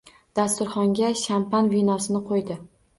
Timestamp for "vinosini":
1.77-2.27